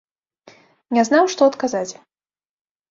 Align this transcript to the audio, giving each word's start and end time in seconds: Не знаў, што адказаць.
Не 0.99 1.03
знаў, 1.11 1.23
што 1.35 1.41
адказаць. 1.53 1.89